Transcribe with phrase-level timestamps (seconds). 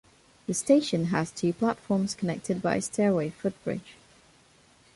[0.47, 3.97] The station has two platforms, connected by a stairway footbridge.